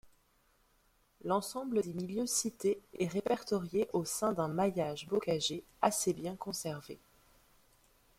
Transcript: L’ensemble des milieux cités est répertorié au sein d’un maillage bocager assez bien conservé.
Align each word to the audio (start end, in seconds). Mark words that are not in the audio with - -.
L’ensemble 1.25 1.83
des 1.83 1.93
milieux 1.93 2.25
cités 2.25 2.81
est 2.97 3.05
répertorié 3.05 3.87
au 3.93 4.03
sein 4.03 4.33
d’un 4.33 4.47
maillage 4.47 5.07
bocager 5.07 5.63
assez 5.83 6.11
bien 6.13 6.35
conservé. 6.35 6.97